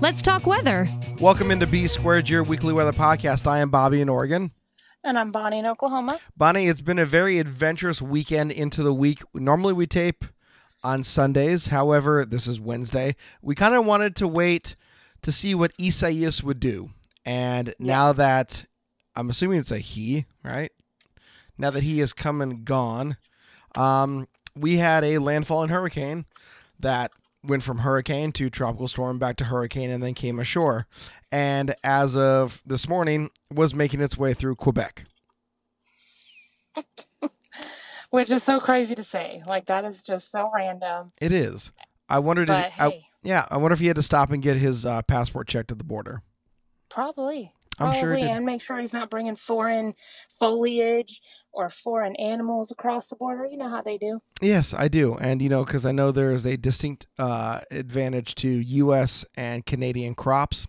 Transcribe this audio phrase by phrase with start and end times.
[0.00, 0.88] Let's talk weather.
[1.18, 3.48] Welcome into B Squared, your weekly weather podcast.
[3.48, 4.52] I am Bobby in Oregon.
[5.02, 6.20] And I'm Bonnie in Oklahoma.
[6.36, 9.22] Bonnie, it's been a very adventurous weekend into the week.
[9.34, 10.24] Normally we tape
[10.84, 11.66] on Sundays.
[11.66, 13.16] However, this is Wednesday.
[13.42, 14.76] We kind of wanted to wait
[15.22, 16.90] to see what Isaias would do.
[17.24, 18.66] And now that
[19.16, 20.70] I'm assuming it's a he, right?
[21.58, 23.16] Now that he has come and gone,
[23.74, 26.26] um, we had a landfall and hurricane
[26.78, 27.10] that
[27.44, 30.86] went from hurricane to tropical storm back to hurricane and then came ashore.
[31.30, 35.04] And as of this morning, was making its way through Quebec.
[38.10, 39.42] Which is so crazy to say.
[39.46, 41.12] Like that is just so random.
[41.20, 41.72] It is.
[42.08, 42.48] I wondered.
[42.48, 45.02] But if, I, yeah, I wonder if he had to stop and get his uh,
[45.02, 46.22] passport checked at the border.
[46.88, 47.52] probably.
[47.80, 49.94] I'm Probably, sure he and make sure he's not bringing foreign
[50.40, 51.20] foliage
[51.52, 53.46] or foreign animals across the border.
[53.46, 54.20] You know how they do.
[54.40, 58.34] Yes, I do, and you know because I know there is a distinct uh, advantage
[58.36, 59.24] to U.S.
[59.36, 60.66] and Canadian crops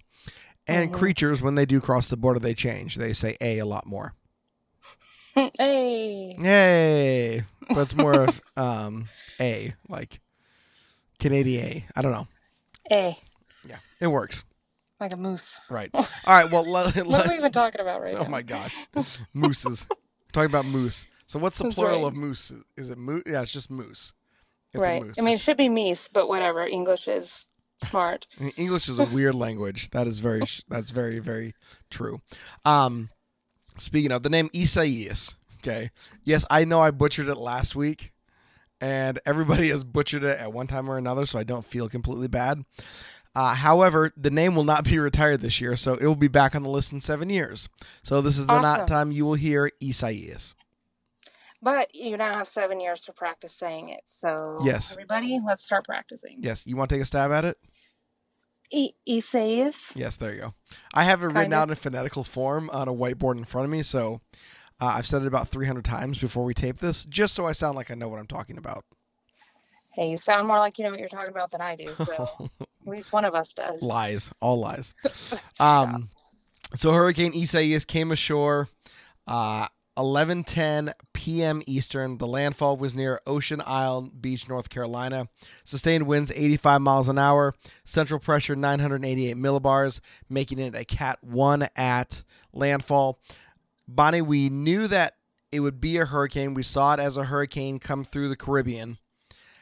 [0.68, 0.94] and Mhm.
[0.94, 2.40] creatures when they do cross the border.
[2.40, 2.96] They change.
[2.96, 4.14] They say "a" a lot more.
[5.36, 6.36] hey!
[7.70, 10.20] But it's more of um, "a" like
[11.20, 11.84] Canadian.
[11.96, 12.28] I don't know.
[12.92, 13.18] A.
[13.68, 14.44] Yeah, it works.
[15.00, 15.58] Like a moose.
[15.70, 15.90] Right.
[15.94, 16.50] All right.
[16.50, 18.26] Well, let, What are we even talking about right oh now?
[18.26, 18.76] Oh my gosh,
[19.34, 19.88] mooses.
[20.32, 21.08] talking about moose.
[21.28, 22.08] So what's the That's plural right.
[22.08, 22.52] of moose?
[22.76, 23.24] Is it moose?
[23.26, 24.14] Yeah, it's just moose.
[24.74, 25.02] It's right.
[25.02, 25.20] a moose.
[25.20, 26.66] I mean, it should be meese, but whatever.
[26.66, 27.46] English is
[27.84, 28.28] smart.
[28.40, 29.90] I mean, English is a weird language.
[29.92, 31.54] That is very that's very very
[31.90, 32.22] true.
[32.66, 33.10] Um
[33.78, 35.92] speaking of the name Isaias, okay.
[36.24, 38.12] Yes, I know I butchered it last week
[38.82, 42.28] and everybody has butchered it at one time or another, so I don't feel completely
[42.28, 42.64] bad.
[43.40, 46.56] Uh, however, the name will not be retired this year, so it will be back
[46.56, 47.70] on the list in seven years.
[48.04, 50.56] So this is the not time you will hear Isaias.
[51.62, 54.02] But you now have seven years to practice saying it.
[54.04, 54.92] So Yes.
[54.92, 56.40] everybody, let's start practicing.
[56.42, 57.58] Yes, you want to take a stab at it?
[58.72, 59.94] E- Isaias.
[59.96, 60.54] Yes, there you go.
[60.94, 61.56] I have it written Kinda.
[61.56, 64.20] out in phonetical form on a whiteboard in front of me, so
[64.82, 67.78] uh, I've said it about 300 times before we tape this, just so I sound
[67.78, 68.84] like I know what I'm talking about.
[69.94, 71.96] Hey, you sound more like you know what you're talking about than I do.
[71.96, 72.50] So
[72.90, 73.82] at least one of us does.
[73.82, 74.94] lies, all lies.
[75.60, 76.10] Um,
[76.76, 78.70] so Hurricane Isaias came ashore,
[79.28, 79.68] uh,
[79.98, 81.62] 11:10 p.m.
[81.68, 82.18] Eastern.
[82.18, 85.28] The landfall was near Ocean Isle Beach, North Carolina.
[85.66, 87.54] Sustained winds 85 miles an hour.
[87.84, 92.24] Central pressure 988 millibars, making it a Cat 1 at
[92.54, 93.20] landfall.
[93.88, 95.16] Bonnie, we knew that
[95.52, 96.54] it would be a hurricane.
[96.54, 99.00] We saw it as a hurricane come through the Caribbean.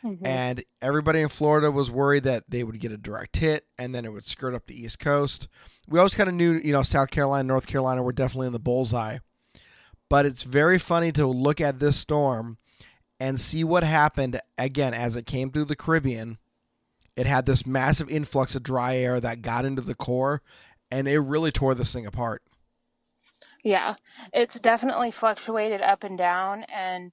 [0.03, 0.25] Mhm.
[0.25, 4.05] And everybody in Florida was worried that they would get a direct hit and then
[4.05, 5.47] it would skirt up the East Coast.
[5.87, 8.59] We always kind of knew, you know, South Carolina, North Carolina were definitely in the
[8.59, 9.19] bullseye.
[10.09, 12.57] But it's very funny to look at this storm
[13.19, 16.37] and see what happened again as it came through the Caribbean.
[17.15, 20.41] It had this massive influx of dry air that got into the core
[20.91, 22.43] and it really tore this thing apart.
[23.63, 23.95] Yeah,
[24.33, 27.11] it's definitely fluctuated up and down, and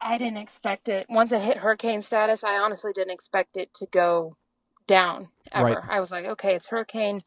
[0.00, 1.06] I didn't expect it.
[1.08, 4.36] Once it hit hurricane status, I honestly didn't expect it to go
[4.86, 5.66] down ever.
[5.66, 5.78] Right.
[5.88, 7.22] I was like, okay, it's hurricane.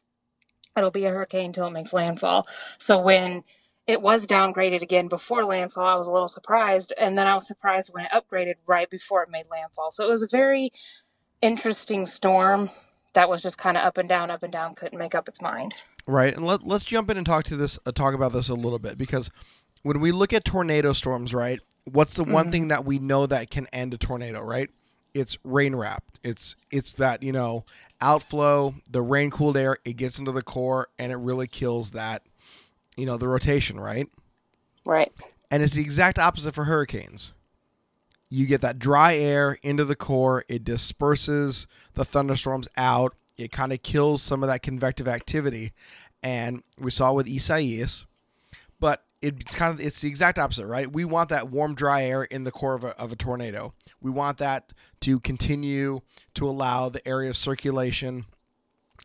[0.76, 2.46] It'll be a hurricane until it makes landfall.
[2.78, 3.42] So when
[3.86, 7.46] it was downgraded again before landfall, I was a little surprised, and then I was
[7.46, 9.90] surprised when it upgraded right before it made landfall.
[9.90, 10.72] So it was a very
[11.42, 12.70] interesting storm
[13.14, 15.42] that was just kind of up and down, up and down, couldn't make up its
[15.42, 15.74] mind.
[16.06, 18.54] Right, and let, let's jump in and talk to this, uh, talk about this a
[18.54, 19.28] little bit because
[19.82, 21.60] when we look at tornado storms, right?
[21.84, 22.50] What's the one Mhm.
[22.52, 24.70] thing that we know that can end a tornado, right?
[25.14, 26.18] It's rain wrapped.
[26.22, 27.64] It's it's that you know
[28.00, 32.22] outflow, the rain cooled air, it gets into the core and it really kills that,
[32.96, 34.08] you know, the rotation, right?
[34.86, 35.12] Right.
[35.50, 37.32] And it's the exact opposite for hurricanes.
[38.30, 43.72] You get that dry air into the core, it disperses the thunderstorms out, it kind
[43.72, 45.72] of kills some of that convective activity.
[46.22, 48.06] And we saw with Isaias,
[48.78, 50.90] but it's kind of it's the exact opposite, right?
[50.90, 53.74] We want that warm, dry air in the core of a, of a tornado.
[54.00, 56.00] We want that to continue
[56.34, 58.24] to allow the area of circulation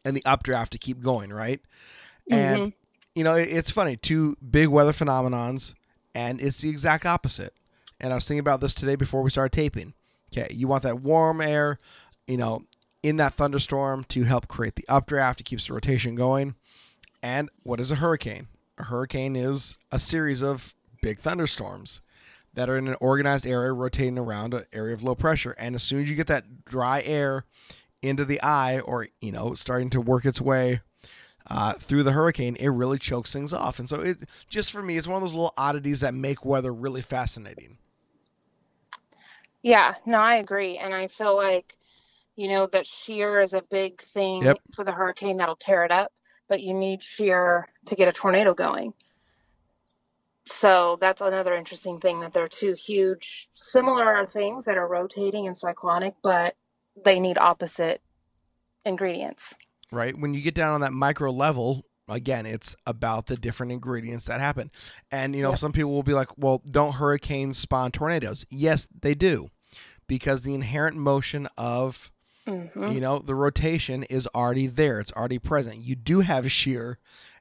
[0.06, 1.62] and the updraft to keep going, right?
[2.30, 2.70] And mm-hmm.
[3.14, 5.74] you know, it, it's funny, two big weather phenomenons,
[6.14, 7.54] and it's the exact opposite.
[8.00, 9.94] And I was thinking about this today before we started taping.
[10.34, 11.80] Okay, you want that warm air,
[12.28, 12.64] you know,
[13.04, 15.42] in that thunderstorm to help create the updraft.
[15.42, 16.56] It keeps the rotation going.
[17.22, 18.48] And what is a hurricane?
[18.78, 22.02] A hurricane is a series of big thunderstorms
[22.54, 25.56] that are in an organized area rotating around an area of low pressure.
[25.58, 27.46] And as soon as you get that dry air
[28.02, 30.82] into the eye or, you know, starting to work its way
[31.48, 33.80] uh, through the hurricane, it really chokes things off.
[33.80, 34.20] And so it
[34.50, 37.78] just for me, it's one of those little oddities that make weather really fascinating.
[39.64, 40.78] Yeah, no, I agree.
[40.78, 41.78] And I feel like,
[42.36, 44.60] you know, that shear is a big thing Yep.
[44.74, 46.12] for the hurricane that'll tear it up,
[46.48, 48.94] but you need shear to get a tornado going.
[50.48, 55.58] So that's another interesting thing that they're two huge, similar things that are rotating and
[55.58, 56.56] cyclonic, but
[57.04, 58.02] they need opposite
[58.86, 59.54] ingredients.
[59.92, 60.18] right?
[60.18, 64.40] When you get down on that micro level, again, it's about the different ingredients that
[64.40, 64.70] happen.
[65.10, 65.60] And, you know, Yep.
[65.60, 68.46] some people will be like, well, don't hurricanes spawn tornadoes?
[68.52, 69.50] Yes, they do.
[70.08, 72.12] Because the inherent motion of,
[72.48, 75.78] hmm you know, the rotation is already there, it's already present.
[75.84, 77.00] You do have shear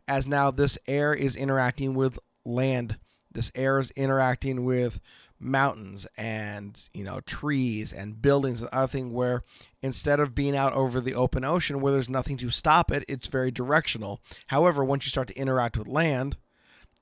[0.09, 2.99] as now this air is interacting with land,
[3.31, 5.01] this air is interacting with
[5.41, 9.43] mountains and you know trees and buildings and other thing where
[9.83, 13.27] instead of being out over the open ocean where there's nothing to stop it it's
[13.27, 14.21] very directional.
[14.47, 16.37] However once you start to interact with land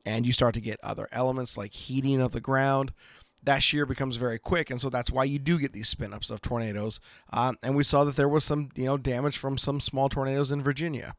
[0.04, 2.92] and you start to get other elements like heating of the ground
[3.42, 6.30] that shear becomes very quick and so that's why you do get these spin ups
[6.30, 7.00] of tornadoes
[7.32, 10.50] um, and we saw that there was some you know damage from some small tornadoes
[10.50, 11.14] in virginia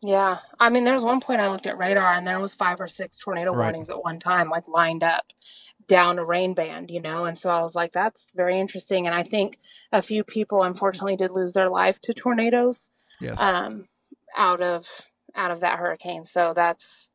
[0.00, 0.38] Yeah.
[0.60, 3.18] I mean, there's one point I looked at radar and there was five or six
[3.18, 3.64] tornado Right.
[3.64, 5.32] warnings at one time, like lined up
[5.88, 7.24] down a rain band, you know?
[7.24, 9.06] And so I was like, that's very interesting.
[9.06, 9.58] And I think
[9.90, 12.90] a few people unfortunately did lose their life to tornadoes
[13.20, 13.88] yes um,
[14.36, 14.86] out of
[15.34, 16.24] out of that hurricane.
[16.24, 17.08] So that's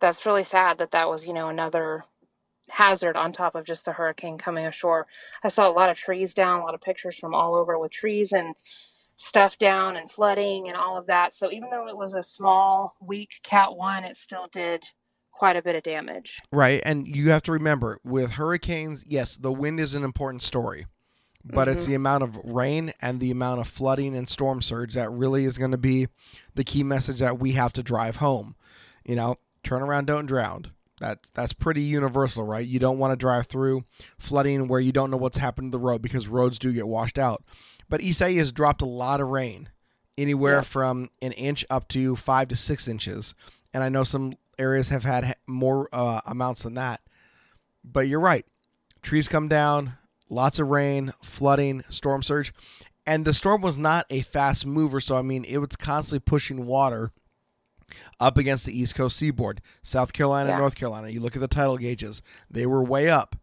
[0.00, 2.04] that's really sad that that was, you know, another
[2.70, 5.06] hazard on top of just the hurricane coming ashore.
[5.42, 7.92] I saw a lot of trees down, a lot of pictures from all over with
[7.92, 8.54] trees and
[9.28, 11.34] stuff down and flooding and all of that.
[11.34, 14.84] So even though it was a small, weak Cat 1, it still did
[15.32, 16.40] quite a bit of damage.
[16.52, 16.80] Right.
[16.84, 20.86] And you have to remember with hurricanes, yes, the wind is an important story,
[21.44, 21.88] but it's Mhm.
[21.88, 25.58] the amount of rain and the amount of flooding and storm surge that really is
[25.58, 26.08] going to be
[26.54, 28.56] the key message that we have to drive home.
[29.04, 30.72] You know, turn around, don't drown.
[31.00, 32.66] That, that's pretty universal, right?
[32.66, 33.84] You don't want to drive through
[34.18, 37.18] flooding where you don't know what's happened to the road because roads do get washed
[37.18, 37.44] out.
[37.88, 39.68] But Isaias dropped a lot of rain,
[40.16, 40.60] anywhere Yeah.
[40.62, 43.34] from an inch up to five to six inches.
[43.72, 47.00] And I know some areas have had more uh, amounts than that.
[47.84, 48.44] But you're right.
[49.00, 49.94] Trees come down,
[50.28, 52.52] lots of rain, flooding, storm surge.
[53.06, 55.00] And the storm was not a fast mover.
[55.00, 57.12] So, I mean, it was constantly pushing water
[58.20, 59.60] up against the East Coast seaboard.
[59.82, 60.58] South Carolina, Yeah.
[60.58, 61.08] North Carolina.
[61.08, 63.36] You look at the tidal gauges, they were way up.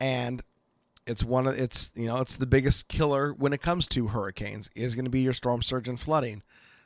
[0.00, 0.42] And
[1.06, 4.70] it's one of it's you know it's the biggest killer when it comes to hurricanes
[4.76, 6.42] is going to be your storm surge and flooding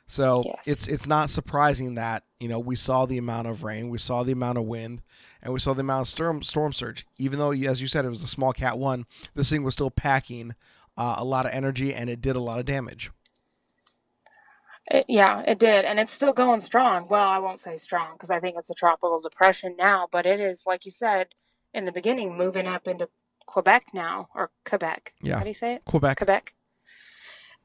[0.07, 0.67] so Yes.
[0.67, 4.23] it's it's not surprising that you know we saw the amount of rain we saw
[4.23, 5.03] the amount of wind
[5.43, 8.09] and we saw the amount of storm storm surge even though as you said it
[8.09, 9.05] was a small cat 1
[9.35, 10.55] this thing was still packing
[10.97, 13.11] uh, a lot of energy and it did a lot of damage
[14.89, 15.85] It, yeah, it did.
[15.85, 17.07] And it's still going strong.
[17.09, 20.39] Well, I won't say strong because I think it's a tropical depression now, but it
[20.39, 21.27] is, like you said
[21.73, 23.09] in the beginning, moving up into
[23.45, 25.13] Quebec now, or Quebec.
[25.21, 25.37] Yeah.
[25.37, 25.85] How do you say it?
[25.85, 26.53] quebec Quebec.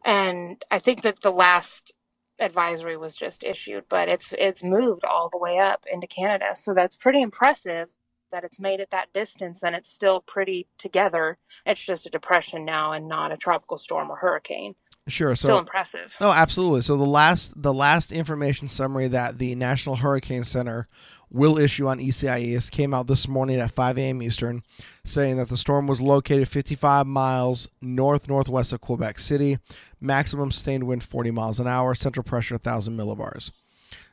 [0.05, 1.93] And I think that the last
[2.39, 6.51] advisory was just issued, but it's it's moved all the way up into Canada.
[6.55, 7.95] So that's pretty impressive
[8.33, 11.39] that it's made it that distance and it's still pretty together.
[11.67, 14.75] It's just a depression now and not a tropical storm or hurricane.
[15.09, 16.17] Sure so Still impressive.
[16.21, 16.83] Oh, absolutely.
[16.83, 20.87] So the last the last information summary that the National Hurricane Center
[21.29, 24.23] will issue on Isaias came out this morning at 5 a.m.
[24.23, 24.63] Eastern,
[25.05, 29.59] saying that the storm was located 55 miles north northwest of Quebec City,
[30.01, 33.51] maximum sustained wind 40 miles an hour, central pressure 1,000 millibars.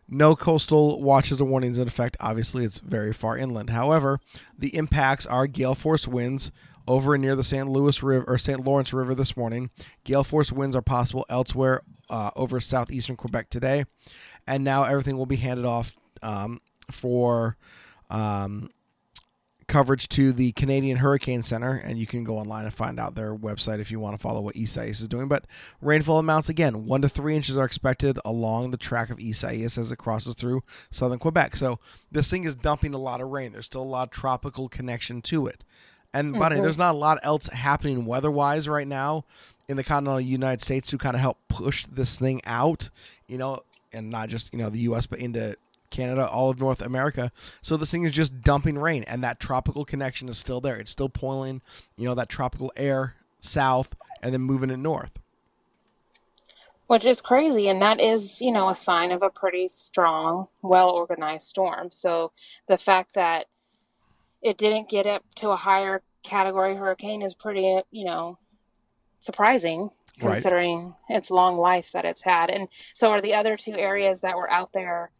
[0.08, 2.18] No coastal watches or warnings in effect.
[2.20, 3.70] Obviously, it's very far inland.
[3.70, 4.20] However,
[4.58, 6.52] the impacts are gale force winds
[6.90, 7.70] over and near the St.
[7.70, 8.66] Louis River or St.
[8.66, 9.70] Lawrence River this morning.
[10.04, 13.86] Gale force winds are possible elsewhere uh, over southeastern Quebec today,
[14.48, 16.60] and now everything will be handed off um,
[16.92, 17.58] for
[18.10, 18.72] um,
[19.68, 23.36] coverage to the Canadian Hurricane Center, and you can go online and find out their
[23.36, 25.28] website if you want to follow what Isaias is doing.
[25.28, 25.46] But
[25.82, 29.92] rainfall amounts again, one to three inches are expected along the track of Isaias as
[29.92, 31.56] it crosses through southern Quebec.
[31.56, 31.80] So
[32.12, 33.52] this thing is dumping a lot of rain.
[33.52, 35.64] There's still a lot of tropical connection to it.
[36.14, 36.64] And buddy, Mhm.
[36.64, 39.26] there's not a lot else happening weather-wise right now
[39.68, 42.90] in the continental United States to kind of help push this thing out,
[43.28, 43.60] you know,
[43.94, 45.06] and not just you know the U.S.
[45.06, 45.56] but into
[45.92, 47.32] Canada, all of North America.
[47.62, 50.78] So this thing is just dumping rain, and that tropical connection is still there.
[50.78, 51.62] It's still pulling,
[51.96, 55.20] you know, that tropical air south and then moving it north.
[56.88, 57.68] which is crazy.
[57.68, 61.92] And that is, you know, a sign of a pretty strong, well organized storm.
[61.92, 62.32] So
[62.68, 63.46] the fact that
[64.42, 68.38] it didn't get up to a higher category hurricane is pretty, you know,
[69.26, 69.90] surprising
[70.22, 70.34] Right.
[70.34, 72.50] considering its long life that it's had.
[72.50, 75.12] And so are the other two areas that were out there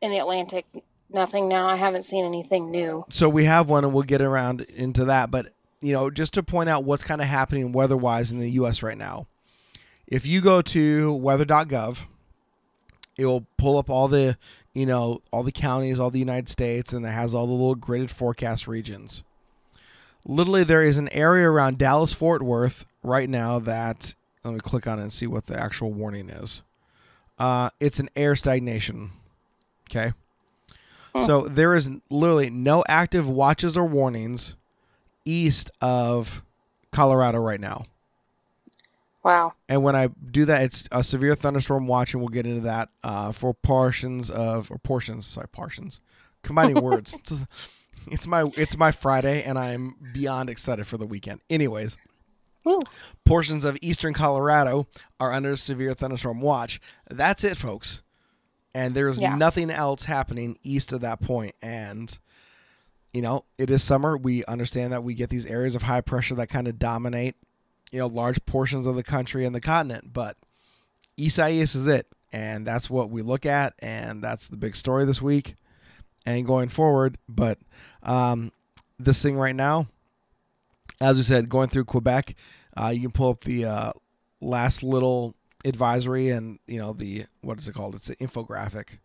[0.00, 0.64] in the Atlantic
[1.10, 1.68] nothing now?
[1.68, 3.04] I haven't seen anything new.
[3.10, 5.30] So we have one, and we'll get around into that.
[5.30, 5.52] But
[5.82, 8.82] you know, just to point out what's kind of happening weather-wise in the U.S.
[8.82, 9.26] right now.
[10.06, 12.06] If you go to weather.gov,
[13.16, 14.36] it will pull up all the
[14.74, 17.76] you know all the counties, all the United States, and it has all the little
[17.76, 19.22] gridded forecast regions.
[20.24, 24.14] Literally, there is an area around Dallas Fort Worth right now that
[24.44, 26.62] let me click on it and see what the actual warning is.
[27.38, 29.10] Uh, it's an air stagnation.
[29.90, 30.12] Okay.
[31.26, 34.54] So there is literally no active watches or warnings
[35.26, 36.42] east of
[36.90, 37.84] Colorado right now.
[39.24, 39.52] Wow.
[39.68, 42.88] And when I do that, it's a severe thunderstorm watch, and we'll get into that
[43.04, 45.26] uh, for portions of or portions.
[45.26, 46.00] Sorry, portions.
[46.42, 47.14] Combining words.
[47.14, 47.32] It's,
[48.08, 51.40] it's my it's my Friday, and I'm beyond excited for the weekend.
[51.48, 51.96] Anyways,
[52.64, 52.80] Woo.
[53.24, 54.88] portions of eastern Colorado
[55.20, 56.80] are under severe thunderstorm watch.
[57.08, 58.02] That's it, folks.
[58.74, 59.36] And there's Yeah.
[59.36, 61.54] nothing else happening east of that point.
[61.62, 62.18] And
[63.12, 64.16] you know, it is summer.
[64.16, 67.36] We understand that we get these areas of high pressure that kind of dominate,
[67.92, 70.12] you know, large portions of the country and the continent.
[70.12, 70.36] But
[71.20, 72.06] Isaias is it.
[72.32, 73.74] And that's what we look at.
[73.80, 75.54] And that's the big story this week
[76.24, 77.18] and going forward.
[77.28, 77.58] But
[78.02, 78.50] um,
[78.98, 79.88] this thing right now,
[81.00, 82.34] as we said, going through Quebec,
[82.76, 83.92] uh, you can pull up the uh,
[84.40, 85.34] last little
[85.64, 87.94] advisory and, you know, the, what is it called?
[87.94, 88.98] It's an infographic.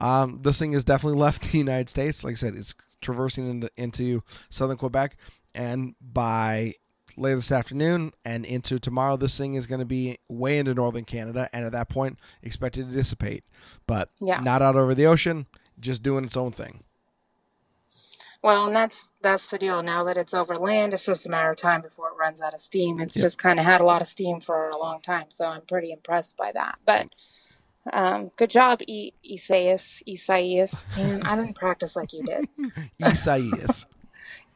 [0.00, 2.24] Um, this thing has definitely left the United States.
[2.24, 5.16] Like I said, it's traversing into, into southern Quebec,
[5.54, 6.74] and by
[7.16, 11.04] later this afternoon and into tomorrow, this thing is going to be way into northern
[11.04, 13.44] Canada, and at that point, expected to dissipate.
[13.86, 14.40] But Yeah.
[14.40, 15.46] not out over the ocean,
[15.78, 16.82] just doing its own thing.
[18.42, 19.82] Well, and that's that's the deal.
[19.82, 22.52] Now that it's over land, it's just a matter of time before it runs out
[22.52, 23.00] of steam.
[23.00, 23.22] It's Yep.
[23.24, 25.90] just kind of had a lot of steam for a long time, so I'm pretty
[25.92, 26.78] impressed by that.
[26.84, 27.08] But
[27.90, 30.02] um, good job, e- Isaias.
[30.08, 30.84] Isaias.
[30.96, 32.48] I didn't practice like you did.
[33.02, 33.86] Isaias.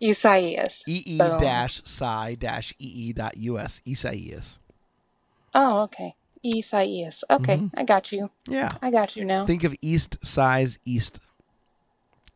[0.02, 0.82] Isaias.
[0.86, 1.40] E E Boom.
[1.40, 3.80] dash psi dash EE dot US.
[3.86, 4.58] Isaias.
[5.54, 6.14] Oh, okay.
[6.44, 7.24] Isaias.
[7.30, 7.70] Okay, Mhm.
[7.76, 8.30] I got you.
[8.46, 8.68] Yeah.
[8.80, 9.44] I got you now.
[9.44, 11.18] Think of east size east.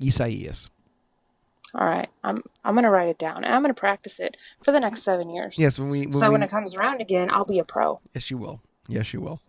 [0.03, 0.71] Isaias.
[1.75, 3.45] All right, I'm I'm gonna write it down.
[3.45, 5.55] and I'm gonna practice it for the next seven years.
[5.57, 8.01] Yes, when we when So we, when it comes around again, I'll be a pro.
[8.15, 8.61] Yes, you will.
[8.89, 9.41] Yes, you will.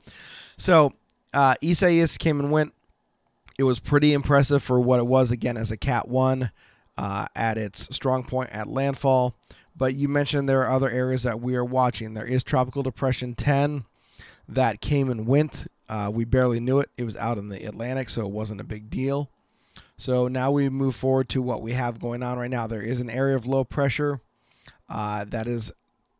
[0.56, 0.94] So,
[1.34, 2.74] uh, Isaias came and went.
[3.58, 6.52] It was pretty impressive for what it was, again, as a Cat 1
[6.98, 9.36] uh, at its strong point at landfall.
[9.76, 12.14] But you mentioned there are other areas that we are watching.
[12.14, 13.86] There is Tropical Depression 10
[14.48, 15.68] that came and went.
[15.90, 16.90] Uh, we barely knew it.
[16.98, 19.30] It was out in the Atlantic, so it wasn't a big deal.
[19.98, 22.68] So now we move forward to what we have going on right now.
[22.68, 24.22] There is an area of low pressure
[24.90, 25.72] uh, that is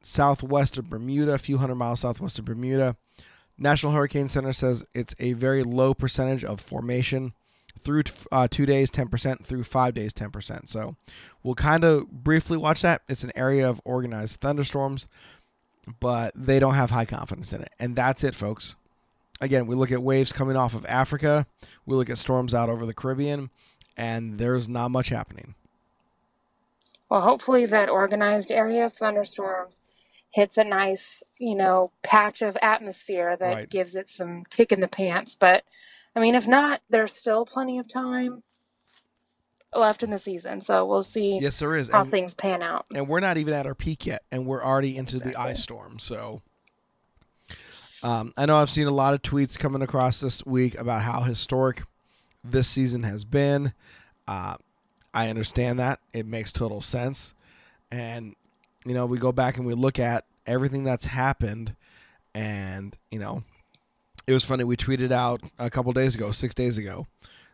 [0.02, 2.96] southwest of Bermuda, a few hundred miles southwest of Bermuda.
[3.58, 7.34] National Hurricane Center says it's a very low percentage of formation
[7.82, 10.70] through uh, two days, 10%, through five days, 10%.
[10.70, 10.96] So
[11.44, 13.02] we'll kind of briefly watch that.
[13.10, 15.08] It's an area of organized thunderstorms,
[16.00, 17.72] but they don't have high confidence in it.
[17.80, 18.76] And that's it, folks.
[19.42, 21.46] Again, we look at waves coming off of Africa,
[21.86, 23.50] we look at storms out over the Caribbean,
[23.98, 25.56] and there's not much happening.
[27.10, 29.82] Well, hopefully that organized area of thunderstorms
[30.32, 33.70] hits a nice, you know, patch of atmosphere that Right.
[33.70, 35.36] gives it some kick in the pants.
[35.36, 35.64] But
[36.16, 38.44] I mean, if not, there's still plenty of time
[39.76, 40.62] left in the season.
[40.62, 41.90] So we'll see Yes, there is.
[41.90, 42.86] how And- things pan out.
[42.94, 45.98] and we're not even at our peak yet, and we're already into the ice storm.
[46.00, 46.42] So,
[48.04, 51.22] um, I know I've seen a lot of tweets coming across this week about how
[51.22, 51.84] historic
[52.44, 53.74] this season has been.
[54.28, 54.58] Uh,
[55.14, 57.34] I understand that it makes total sense,
[57.92, 58.36] and
[58.86, 61.76] you know we go back and we look at everything that's happened,
[62.36, 63.44] and you know
[64.28, 64.64] it was funny.
[64.64, 67.08] We tweeted out a couple days ago, six days ago,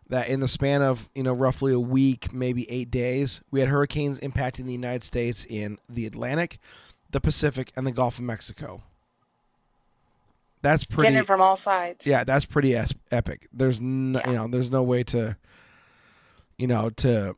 [0.09, 3.69] that in the span of you know roughly a week, maybe eight days, we had
[3.69, 6.59] hurricanes impacting the United States in the Atlantic,
[7.11, 8.83] the Pacific, and the Gulf of Mexico.
[10.61, 11.13] That's pretty.
[11.13, 12.05] Getting from all sides.
[12.05, 13.47] Yeah, that's pretty epic.
[13.53, 15.37] There's no, you know, there's no way to,
[16.57, 17.35] you know, to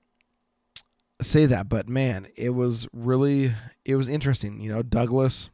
[1.22, 3.54] say that, but man, it was really,
[3.86, 4.60] it was interesting.
[4.60, 5.52] You know, Douglas,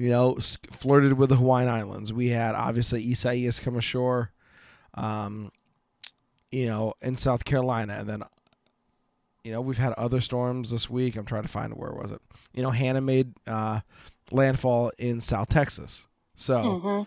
[0.00, 0.38] you know,
[0.70, 2.10] flirted with the Hawaiian Islands.
[2.12, 4.32] We had obviously Isaias come ashore,
[4.94, 5.52] um,
[6.50, 8.22] you know, in South Carolina, and then,
[9.44, 11.16] you know, we've had other storms this week.
[11.16, 12.22] I'm trying to find where was it.
[12.54, 13.80] You know, Hanna made uh,
[14.30, 16.06] landfall in South Texas.
[16.36, 17.02] So, hmm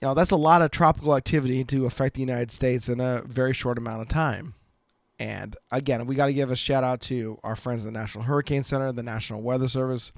[0.00, 3.20] you know, that's a lot of tropical activity to affect the United States in a
[3.26, 4.54] very short amount of time.
[5.18, 8.22] And again, we got to give a shout out to our friends at the National
[8.22, 10.12] Hurricane Center, the National Weather Service,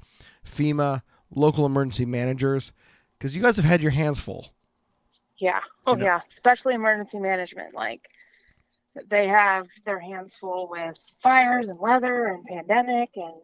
[0.45, 1.01] FEMA,
[1.33, 2.71] local emergency managers,
[3.17, 4.49] because you guys have had your hands full.
[5.37, 5.61] Yeah.
[5.87, 6.21] Oh, know- yeah.
[6.29, 7.73] Especially emergency management.
[7.73, 8.09] Like,
[9.07, 13.35] they have their hands full with fires and weather and pandemic, and,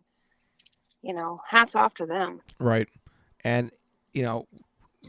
[1.02, 2.42] you know, hats off to them.
[2.60, 2.90] Right.
[3.44, 3.72] And,
[4.14, 4.48] you know,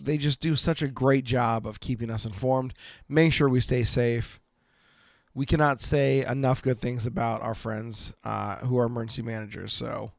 [0.01, 2.73] they just do such a great job of keeping us informed,
[3.09, 4.39] making sure we stay safe.
[5.35, 9.73] We cannot say enough good things about our friends uh, who are emergency managers.
[9.73, 10.13] So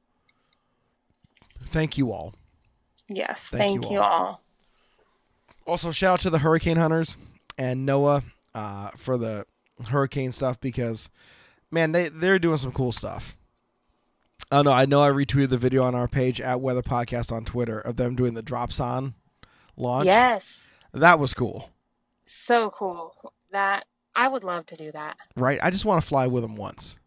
[1.63, 2.34] thank you all.
[3.10, 3.48] Yes.
[3.48, 4.42] Thank Thank, you you all.
[5.66, 7.18] Also, shout out to the hurricane hunters
[7.58, 8.24] and NOAA
[8.54, 9.46] uh, for the
[9.88, 11.10] hurricane stuff because,
[11.72, 13.36] man, they, they're doing some cool stuff.
[14.51, 14.72] I don't know.
[14.72, 17.98] I know I retweeted the video on our page at Weather Podcast on Twitter of
[17.98, 19.13] them doing the drops on
[19.78, 20.06] launch.
[20.06, 20.58] Yes.
[20.92, 21.70] That was cool.
[22.25, 23.34] So cool.
[23.51, 23.86] That
[24.16, 25.18] I would love to do that.
[25.36, 25.60] right?
[25.62, 26.98] I just want to fly with them once.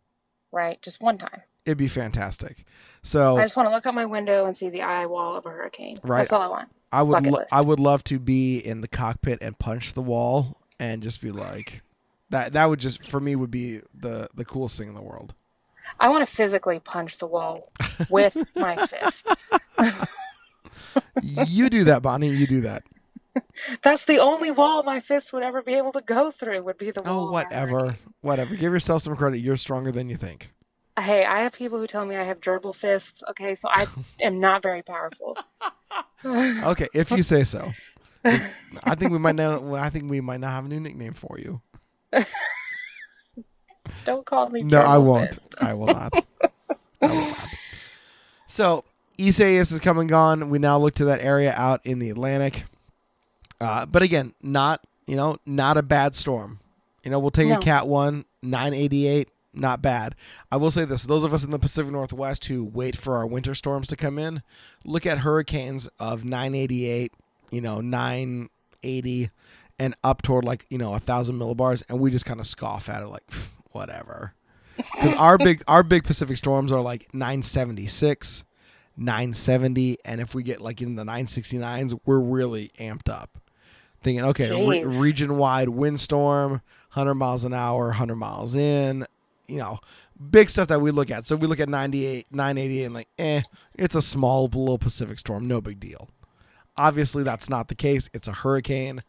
[0.52, 0.80] Right.
[0.82, 1.42] Just one time.
[1.64, 2.64] It'd be fantastic.
[3.02, 5.46] So I just want to look out my window and see the eye wall of
[5.46, 5.98] a hurricane.
[6.02, 6.18] Right.
[6.18, 6.68] That's all I want.
[6.90, 10.58] I would lo- I would love to be in the cockpit and punch the wall
[10.78, 11.82] and just be like
[12.30, 15.34] that that would just for me would be the the coolest thing in the world.
[15.98, 17.72] I want to physically punch the wall
[18.10, 19.28] with my fist.
[21.22, 22.82] you do that, Bonnie, you do that.
[23.82, 26.62] That's the only wall my fist would ever be able to go through.
[26.62, 27.18] Would be the oh, wall.
[27.18, 27.96] Oh, of a whatever.
[28.20, 28.54] Whatever.
[28.54, 29.38] Give yourself some credit.
[29.38, 30.50] You're stronger than you think.
[30.98, 33.22] Hey, I have people who tell me I have gerbil fists.
[33.30, 33.86] Okay, so I
[34.20, 35.36] am not very powerful.
[36.24, 37.72] Okay, if you say so.
[38.24, 41.36] I think we might know I think we might not have a new nickname for
[41.38, 41.60] you.
[44.04, 44.62] Don't call me.
[44.62, 45.36] No, I won't.
[45.60, 46.14] I will not.
[47.02, 47.48] I will not.
[48.46, 48.84] So
[49.20, 50.48] Isaias is come and gone.
[50.48, 52.64] We now look to that area out in the Atlantic.
[53.60, 56.60] Uh, but again, not you know, not a bad storm.
[57.04, 60.14] You know, we'll take a cat one, nine eighty eight, not bad.
[60.50, 63.26] I will say this: those of us in the Pacific Northwest who wait for our
[63.26, 64.42] winter storms to come in,
[64.84, 67.12] look at hurricanes of nine eighty eight,
[67.50, 68.48] you know, nine
[68.82, 69.30] eighty,
[69.78, 72.88] and up toward like you know a thousand millibars, and we just kind of scoff
[72.88, 73.30] at it like
[73.72, 74.34] whatever.
[74.76, 78.42] Because our big our big Pacific storms are like 976,
[78.96, 83.38] 970, and if we get like in the 969s, we're really amped up.
[84.02, 86.62] Thinking, okay, re- region wide windstorm,
[86.94, 89.06] 100 miles an hour, 100 miles in,
[89.48, 89.80] you know,
[90.30, 91.26] big stuff that we look at.
[91.26, 93.42] So we look at 98, 988, and like, eh,
[93.74, 96.10] it's a small little Pacific storm, no big deal.
[96.76, 98.08] Obviously, that's not the case.
[98.14, 99.02] It's a hurricane,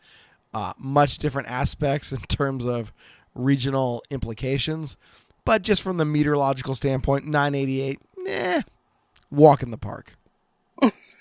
[0.54, 2.92] uh, much different aspects in terms of
[3.36, 4.98] regional implications.
[5.46, 8.62] But just from the meteorological standpoint, 988, eh,
[9.30, 10.16] walk in the park.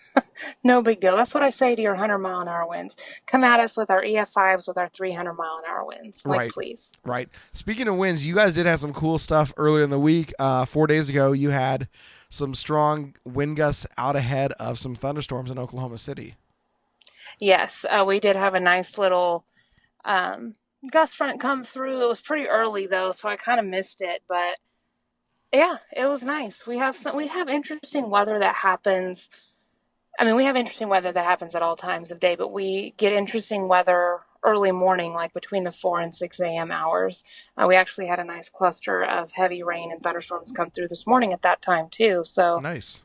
[0.64, 1.16] No big deal.
[1.16, 2.94] That's what I say to your 100 mile an hour winds.
[3.26, 6.24] Come at us with our EF5s with our 300 mile an hour winds.
[6.24, 6.50] Like, Right.
[6.52, 6.92] please.
[7.04, 7.28] Right.
[7.52, 10.32] Speaking of winds, you guys did have some cool stuff earlier in the week.
[10.38, 11.88] Uh, four days ago, you had
[12.30, 16.34] some strong wind gusts out ahead of some thunderstorms in Oklahoma City.
[17.40, 19.44] Yes, uh, we did have a nice little
[20.04, 20.54] um,
[20.90, 22.02] gust front come through.
[22.04, 24.22] It was pretty early though, so I kind of missed it.
[24.28, 24.58] But
[25.52, 26.66] yeah, it was nice.
[26.66, 27.16] We have some.
[27.16, 29.28] We have interesting weather that happens.
[30.18, 32.94] I mean, we have interesting weather that happens at all times of day, but we
[32.96, 36.70] get interesting weather early morning, like between the 4 and 6 a.m.
[36.70, 37.24] hours.
[37.56, 41.06] Uh, we actually had a nice cluster of heavy rain and thunderstorms come through this
[41.06, 42.22] morning at that time, too.
[42.26, 43.02] So, Nice.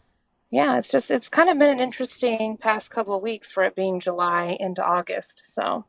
[0.51, 3.75] yeah, it's just, it's kind of been an interesting past couple of weeks for it
[3.75, 5.43] being July into August.
[5.53, 5.85] So,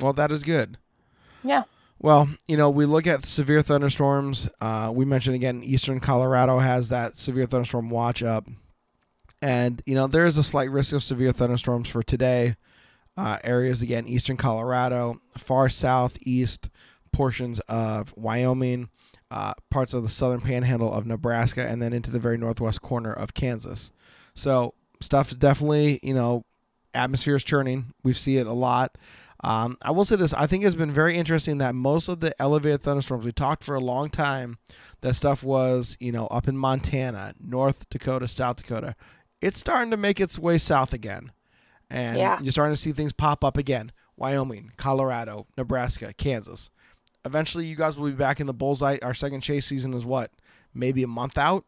[0.00, 0.78] Well, that is good.
[1.42, 1.62] yeah.
[2.00, 4.48] Well, you know, we look at severe thunderstorms.
[4.60, 8.46] Uh, we mentioned again, eastern Colorado has that severe thunderstorm watch up.
[9.42, 12.56] And, you know, there is a slight risk of severe thunderstorms for today.
[13.16, 16.68] Uh, areas, again, eastern Colorado, far southeast
[17.12, 18.88] portions of Wyoming,
[19.30, 23.12] uh, parts of the southern panhandle of Nebraska, and then into the very northwest corner
[23.12, 23.92] of Kansas.
[24.34, 26.44] So, stuff is definitely, you know,
[26.92, 27.92] atmosphere is churning.
[28.02, 28.96] We see it a lot.
[29.44, 32.34] Um, I will say this: I think it's been very interesting that most of the
[32.40, 34.56] elevated thunderstorms we talked for a long time,
[35.02, 38.94] that stuff was you know up in Montana, North Dakota, South Dakota.
[39.42, 41.30] It's starting to make its way south again,
[41.90, 42.40] and Yeah.
[42.40, 43.92] you're starting to see things pop up again.
[44.16, 46.70] Wyoming, Colorado, Nebraska, Kansas.
[47.26, 48.98] Eventually, you guys will be back in the bullseye.
[49.02, 50.30] Our second chase season is what,
[50.72, 51.64] maybe a month out.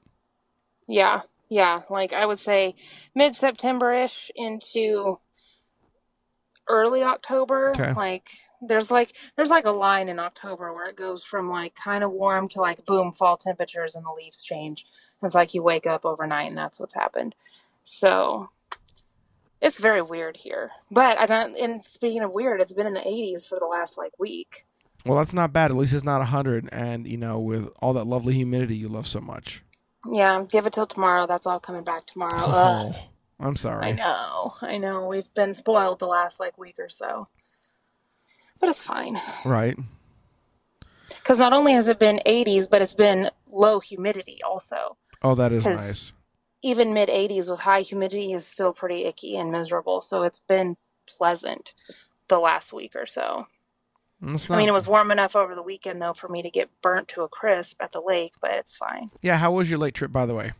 [0.89, 1.83] Yeah, yeah.
[1.91, 2.75] Like I would say
[3.15, 5.19] mid September ish into
[6.69, 7.71] early October.
[7.71, 7.93] Okay.
[7.95, 8.31] Like
[8.63, 12.13] there's like there's like a line in October where it goes from like kind of
[12.13, 14.87] warm to like boom fall temperatures and the leaves change.
[15.23, 17.35] It's like you wake up overnight and that's what's happened.
[17.85, 18.51] So
[19.61, 20.71] It's very weird here.
[20.91, 23.99] But I don't and speaking of weird, it's been in the 80s for the last
[23.99, 24.67] like week.
[25.05, 25.71] Well, that's not bad.
[25.71, 29.07] At least it's not 100 and, you know, with all that lovely humidity you love
[29.07, 29.63] so much.
[30.11, 31.27] Yeah, give it till tomorrow.
[31.27, 32.43] That's all coming back tomorrow.
[32.45, 32.97] Oh,
[33.39, 33.87] I'm sorry.
[33.87, 34.55] I know.
[34.63, 35.07] I know.
[35.07, 37.29] We've been spoiled the last like week or so.
[38.61, 39.21] But it's fine.
[39.45, 39.77] Right.
[41.25, 44.97] Cuz not only has it been 80s, but it's been low humidity also.
[45.23, 46.13] Oh, that is nice.
[46.63, 50.01] Even mid 80s with high humidity is still pretty icky and miserable.
[50.01, 51.75] So it's been pleasant
[52.29, 53.47] the last week or so.
[54.23, 56.71] It's I mean, it was warm enough over the weekend though for me to get
[56.81, 59.11] burnt to a crisp at the lake, but it's fine.
[59.21, 60.53] Yeah, how was your late trip, by the way?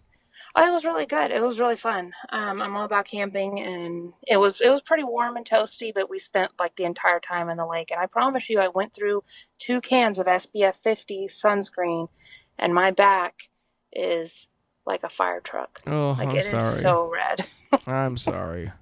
[0.59, 1.31] Oh, it was really good.
[1.31, 2.13] It was really fun.
[2.31, 5.93] Um, I'm all about camping, and it was it was pretty warm and toasty.
[5.95, 8.69] But we spent like the entire time in the lake, and I promise you, I
[8.69, 9.23] went through
[9.59, 12.09] two cans of SPF 50 sunscreen,
[12.59, 13.51] and my back
[13.93, 14.49] is
[14.87, 15.83] like a fire truck.
[15.87, 16.81] Oh, Like I'm it is sorry.
[16.81, 17.47] so red.
[17.87, 18.73] I'm sorry.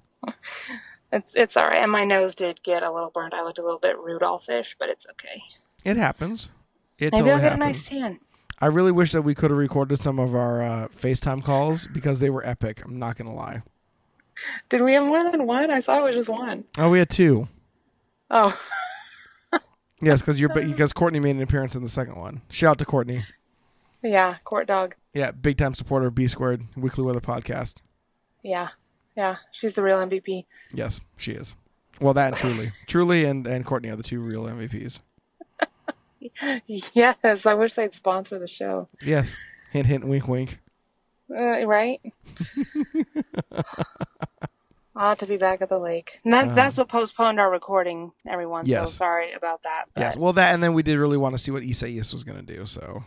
[1.11, 3.33] It's it's all right, and my nose did get a little burnt.
[3.33, 5.41] I looked a little bit Rudolphish, but it's okay.
[5.83, 6.49] It happens.
[6.97, 7.61] It Maybe totally I'll get happens.
[7.61, 8.19] a nice tan.
[8.59, 12.19] I really wish that we could have recorded some of our uh, FaceTime calls because
[12.19, 12.81] they were epic.
[12.85, 13.61] I'm not gonna lie.
[14.69, 15.71] Did we have more than one?
[15.71, 16.63] I thought it was just one.
[16.77, 17.47] Oh, we had two.
[18.29, 18.57] Oh,
[20.01, 22.41] Yes, because you're because Courtney made an appearance in the second one.
[22.49, 23.25] Shout out to Courtney.
[24.03, 24.95] yeah, court dog.
[25.13, 27.75] Yeah, big time supporter of B Squared Weekly Weather Podcast.
[28.43, 28.69] Yeah,
[29.15, 30.45] yeah, she's the real MVP.
[30.73, 31.55] Yes, she is.
[32.01, 35.01] Well, that and truly, truly, and and Courtney are the two real MVPs.
[36.67, 38.87] Yes, I wish they'd sponsor the show.
[39.03, 39.35] Yes,
[39.71, 40.59] hint, hint, wink, wink.
[41.29, 41.99] Uh, right?
[44.97, 46.21] I'll to be back at the lake.
[46.23, 48.65] And that, Uh, that's what postponed our recording, everyone.
[48.65, 48.89] Yes.
[48.91, 49.85] So sorry about that.
[49.93, 52.23] But Yes, well, that and then we did really want to see what Isaias was
[52.23, 52.65] gonna do.
[52.65, 53.03] So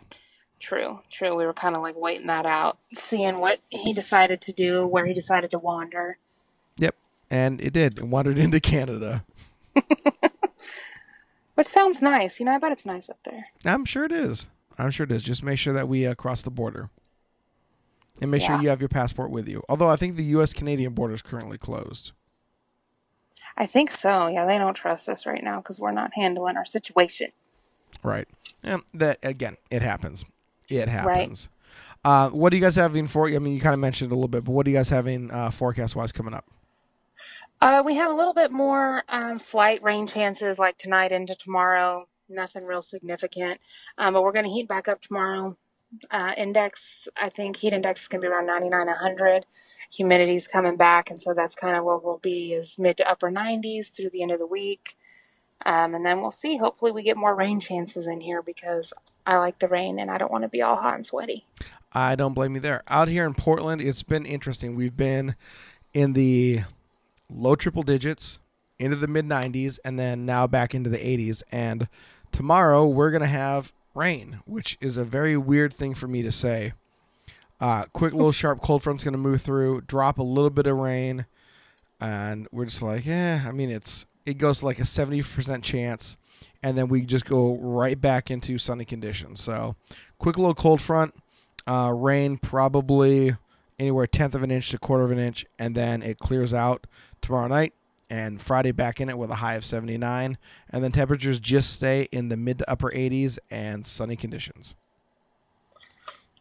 [0.59, 1.35] true, true.
[1.35, 5.05] We were kind of like waiting that out, seeing what he decided to do, where
[5.07, 6.17] he decided to wander.
[6.77, 6.95] yep,
[7.31, 7.97] and it did.
[7.97, 9.25] It wandered into Canada.
[11.59, 12.39] Which sounds nice.
[12.39, 13.47] You know, I bet it's nice up there.
[13.65, 14.47] I'm sure it is.
[14.77, 15.21] I'm sure it is.
[15.21, 16.89] Just make sure that we uh, cross the border.
[18.21, 19.61] And make sure you have your passport with you.
[19.67, 20.53] Although I think the U.S.
[20.53, 22.13] Canadian border is currently closed.
[23.57, 24.27] I think so.
[24.27, 27.31] Yeah, they don't trust us right now because we're not handling our situation.
[28.03, 28.29] Right.
[28.63, 30.23] And that again, it happens.
[30.69, 31.49] It happens.
[32.05, 33.27] Uh, what do you guys having for?
[33.27, 34.87] I mean, you kind of mentioned it a little bit, but what do you guys
[34.87, 36.45] having uh, forecast wise coming up?
[37.61, 42.07] Uh, we have a little bit more um, slight rain chances like tonight into tomorrow.
[42.29, 43.59] Nothing real significant.
[43.97, 45.57] Um, but we're going to heat back up tomorrow.
[46.11, 49.45] Uh, index, I think heat index is going to be around 99, 100.
[49.91, 51.09] Humidity's coming back.
[51.09, 54.21] And so that's kind of what we'll be is mid to upper 90s through the
[54.21, 54.95] end of the week.
[55.65, 56.57] Um, and then we'll see.
[56.57, 58.93] Hopefully we get more rain chances in here because
[59.25, 61.45] I like the rain and I don't want to be all hot and sweaty.
[61.91, 62.83] I don't blame you there.
[62.87, 64.75] Out here in Portland, it's been interesting.
[64.75, 65.35] We've been
[65.93, 66.61] in the
[67.29, 68.39] low triple digits,
[68.79, 71.43] into the mid 90s, and then now back into the 80s.
[71.51, 71.87] And
[72.31, 76.31] tomorrow we're going to have rain, which is a very weird thing for me to
[76.31, 76.73] say.
[77.59, 80.77] Uh, quick little sharp cold front's going to move through, drop a little bit of
[80.77, 81.25] rain,
[81.99, 83.43] and we're just like, yeah.
[83.45, 86.17] I mean, it's it goes to like a 70% chance,
[86.63, 89.41] and then we just go right back into sunny conditions.
[89.41, 89.75] So,
[90.17, 91.13] quick little cold front,
[91.67, 93.35] uh, rain probably
[93.77, 96.85] anywhere tenth of an inch to quarter of an inch, and then it clears out
[97.21, 97.73] tomorrow night.
[98.11, 100.39] And Friday back in it with a high of 79,
[100.71, 104.73] and then temperatures just stay in the mid to upper 80s and sunny conditions.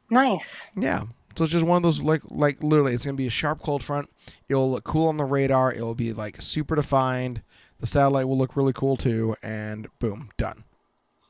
[0.08, 0.66] Nice.
[0.74, 1.04] Yeah.
[1.36, 3.84] So it's just one of those like like literally it's gonna be a sharp cold
[3.84, 4.08] front.
[4.48, 5.72] It'll look cool on the radar.
[5.72, 7.42] It'll be like super defined.
[7.80, 10.64] The satellite will look really cool too, and boom, done.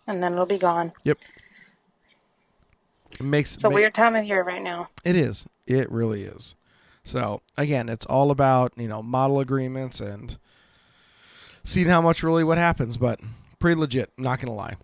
[0.06, 0.92] And then it'll be gone.
[1.04, 1.18] Yep.
[3.12, 4.88] It makes It's a ma- weird time of year right now.
[5.04, 5.44] It is.
[5.66, 6.54] It really is.
[7.08, 10.36] So again, it's all about you know model agreements and
[11.64, 13.18] seeing how much really what happens, but
[13.58, 14.12] pretty legit.
[14.18, 14.76] Not gonna lie.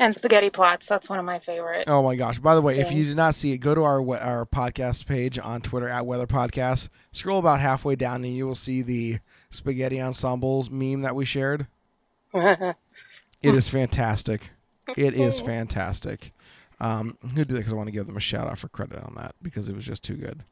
[0.00, 0.86] And spaghetti plots.
[0.86, 1.84] That's one of my favorite.
[1.88, 2.40] Oh my gosh!
[2.40, 3.10] By the way, if you Things.
[3.10, 6.88] did not see it, go to our our podcast page on Twitter at Weather Podcast.
[7.12, 11.68] Scroll about halfway down, and you will see the spaghetti ensembles meme that we shared.
[13.42, 14.50] It is fantastic.
[14.96, 16.32] It is fantastic.
[16.80, 17.58] Um, who did that?
[17.58, 19.76] Because I want to give them a shout out for credit on that because it
[19.76, 20.44] was just too good.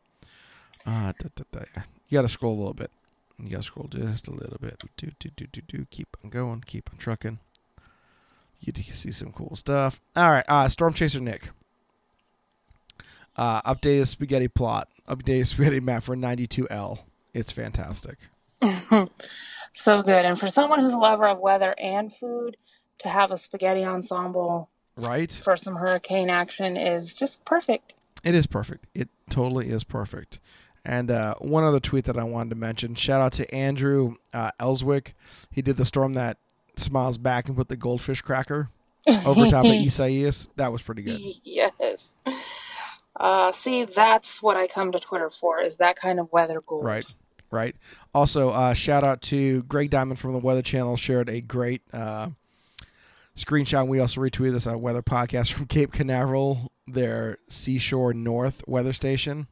[0.86, 1.82] Uh, da, da, da.
[2.08, 2.90] You got to scroll a little bit.
[3.42, 4.80] You got to scroll just a little bit.
[4.96, 5.86] Do, do, do, do, do.
[5.90, 6.62] Keep on going.
[6.66, 7.38] Keep on trucking.
[8.60, 10.00] You get to see some cool stuff.
[10.14, 10.44] All right.
[10.48, 11.50] Uh, Storm Chaser Nick.
[13.36, 14.88] Uh, updated spaghetti plot.
[15.08, 16.98] Updated spaghetti map for 92L.
[17.34, 18.18] It's fantastic.
[19.72, 20.24] so good.
[20.24, 22.56] And for someone who's a lover of weather and food,
[22.98, 25.32] to have a spaghetti ensemble Right?
[25.32, 27.94] for some hurricane action is just perfect.
[28.22, 28.86] It is perfect.
[28.94, 30.38] It totally is perfect.
[30.84, 34.50] And uh, one other tweet that I wanted to mention shout out to Andrew uh,
[34.58, 35.14] Elswick.
[35.50, 36.38] He did the storm that
[36.76, 38.70] smiles back and put the goldfish cracker
[39.24, 40.48] over top of Isaias.
[40.56, 41.20] That was pretty good.
[41.44, 42.14] Yes.
[43.14, 46.84] Uh, see, that's what I come to Twitter for, is that kind of weather gold.
[46.84, 47.06] Right.
[47.50, 47.76] Right.
[48.14, 50.96] Also, uh, shout out to Greg Diamond from the Weather Channel.
[50.96, 52.30] Shared a great uh,
[53.36, 53.86] screenshot.
[53.86, 59.48] We also retweeted this on Weather Podcast from Cape Canaveral, their Seashore North weather station.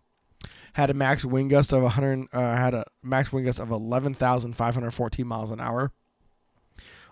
[0.74, 2.26] Had a max wind gust of 100.
[2.32, 5.92] Uh, had a max wind gust of 11,514 miles an hour,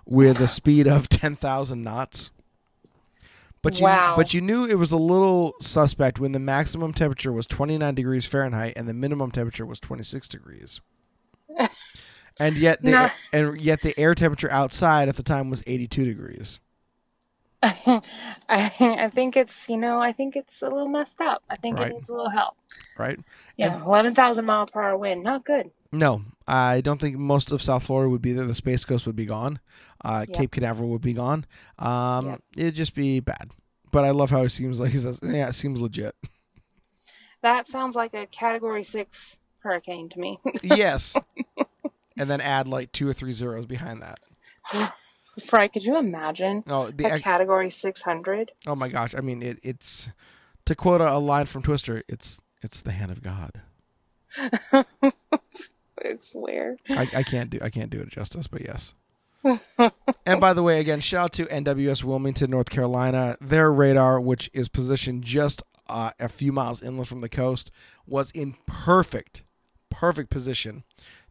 [0.07, 2.31] with a speed of 10,000 knots.
[3.61, 4.15] But you, Wow.
[4.17, 8.25] but you knew it was a little suspect when the maximum temperature was 29 degrees
[8.25, 10.81] Fahrenheit and the minimum temperature was 26 degrees.
[12.39, 13.11] and yet the Nah.
[13.33, 16.61] and yet the air temperature outside at the time was 82 degrees.
[17.63, 18.03] I,
[18.49, 21.43] I think it's, you know, I think it's a little messed up.
[21.51, 21.91] I think Right.
[21.91, 22.55] it needs a little help.
[22.97, 23.19] Right?
[23.57, 25.23] Yeah, 11,000 mile per hour wind.
[25.23, 25.71] Not good.
[25.91, 28.47] No, I don't think most of South Florida would be there.
[28.47, 29.59] The Space Coast would be gone.
[30.05, 30.37] Uh, Yep.
[30.39, 31.47] Cape Canaveral would be gone.
[31.79, 32.43] Um, Yep.
[32.57, 33.53] It'd just be bad.
[33.91, 36.15] But I love how he seems like he says, "Yeah, it seems legit."
[37.41, 40.39] That sounds like a category six hurricane to me.
[40.63, 41.17] yes.
[42.19, 44.19] And then add like two or three zeros behind that.
[45.39, 48.53] Fry, could you imagine No, the a ex- category 600?
[48.67, 49.15] oh my gosh!
[49.15, 50.09] I mean, it, it's
[50.67, 52.03] to quote a, a line from Twister.
[52.09, 53.61] It's it's the hand of God.
[54.73, 56.77] I swear.
[56.91, 58.95] I, I can't do I can't do it justice, but yes.
[60.27, 63.37] and by the way, again, shout out to NWS Wilmington, North Carolina.
[63.41, 67.71] Their radar, which is positioned just uh, a few miles inland from the coast,
[68.07, 69.45] was in perfect,
[69.91, 70.83] perfect position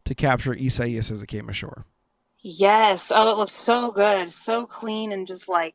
[0.04, 1.84] to capture Isaias as it came ashore.
[2.48, 3.12] Yes.
[3.14, 4.32] Oh, it looks so good.
[4.32, 5.74] So clean and just like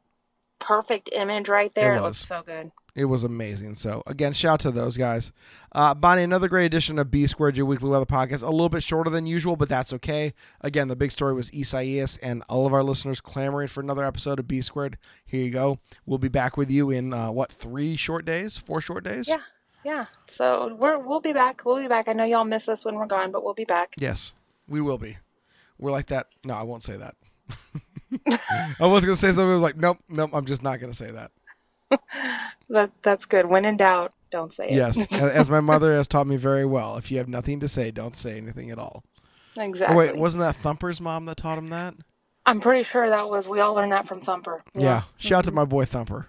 [0.57, 1.95] perfect image right there.
[1.95, 2.19] It, was.
[2.21, 2.71] looks so good.
[2.95, 3.75] It was amazing.
[3.75, 5.31] So again, shout out to those guys.
[5.71, 8.41] Uh, Bonnie, another great edition of B Squared, your weekly weather podcast.
[8.41, 10.33] A little bit shorter than usual, but that's okay.
[10.61, 14.39] Again, the big story was Isaias, and all of our listeners clamoring for another episode
[14.39, 14.97] of B Squared.
[15.25, 15.79] Here you go.
[16.07, 18.57] We'll be back with you in uh, what three short days?
[18.57, 19.27] Four short days?
[19.27, 19.41] Yeah.
[19.85, 20.05] Yeah.
[20.25, 21.63] So we're we'll be back.
[21.65, 22.07] We'll be back.
[22.07, 23.93] I know y'all miss us when we're gone, but we'll be back.
[23.97, 24.33] Yes,
[24.67, 25.17] we will be.
[25.79, 26.27] We're like that.
[26.43, 27.15] No, I won't say that.
[28.79, 29.49] I was gonna say something.
[29.49, 30.31] I was like, nope, nope.
[30.33, 31.31] I'm just not gonna say that.
[32.69, 33.45] That that's good.
[33.45, 34.73] When in doubt, don't say it.
[34.73, 36.97] Yes, as my mother has taught me very well.
[36.97, 39.03] If you have nothing to say, don't say anything at all.
[39.55, 39.93] exactly.
[39.93, 41.93] Oh, wait, wasn't that Thumper's mom that taught him that?
[42.45, 44.63] I'm pretty sure that was we all learned that from Thumper.
[44.73, 45.03] Yeah.
[45.17, 45.57] Shout out to mm-hmm.
[45.57, 46.27] my boy Thumper.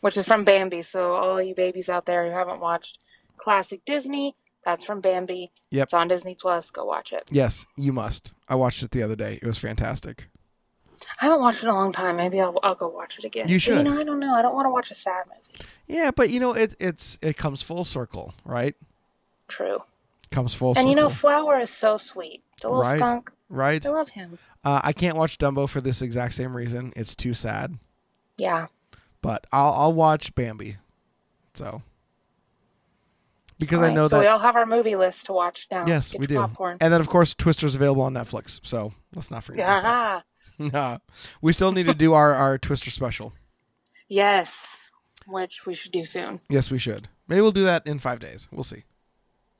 [0.00, 0.82] Which is from Bambi.
[0.82, 2.98] So all you babies out there who haven't watched
[3.36, 5.50] classic Disney, that's from Bambi.
[5.70, 5.82] Yep.
[5.84, 6.70] It's on Disney Plus.
[6.70, 7.24] Go watch it.
[7.30, 8.32] Yes, you must.
[8.48, 9.38] I watched it the other day.
[9.42, 10.28] It was fantastic.
[11.20, 12.16] I haven't watched it in a long time.
[12.16, 13.48] Maybe I'll I'll go watch it again.
[13.48, 13.78] You But, should.
[13.86, 14.34] You know, I don't know.
[14.34, 15.64] I don't want to watch a sad movie.
[15.88, 18.74] Yeah, but you know, it it's it comes full circle, right?
[19.48, 19.82] True.
[20.30, 20.90] Comes full And circle.
[20.90, 22.42] you know, Flower is so sweet.
[22.62, 22.98] The little Right.
[22.98, 23.32] skunk.
[23.48, 23.84] right?
[23.84, 24.38] I love him.
[24.64, 26.92] Uh, I can't watch Dumbo for this exact same reason.
[26.96, 27.76] It's too sad.
[28.38, 28.68] Yeah.
[29.20, 30.76] But I'll I'll watch Bambi.
[31.54, 31.82] So
[33.66, 35.86] because I know so that we all have our movie list to watch now.
[35.86, 36.36] yes, Get we do.
[36.36, 36.78] Popcorn.
[36.80, 38.60] And then of course Twister's available on Netflix.
[38.62, 39.66] So let's not forget.
[39.66, 40.20] Yeah.
[40.58, 40.98] Nah.
[41.40, 43.32] we still need to do our our Twister special.
[44.08, 44.66] Yes.
[45.26, 46.40] Which we should do soon.
[46.50, 47.08] Yes, we should.
[47.28, 48.46] Maybe we'll do that in 5 days.
[48.52, 48.84] We'll see.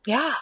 [0.07, 0.35] Yeah.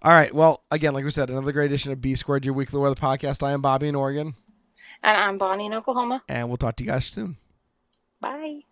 [0.00, 0.34] All right.
[0.34, 3.42] Well, again, like we said, another great edition of B Squared, your weekly weather podcast.
[3.42, 4.34] I am Bobby in Oregon,
[5.02, 6.22] And I'm Bonnie in Oklahoma.
[6.28, 7.36] and we'll talk to you guys soon.
[8.20, 8.60] Bye.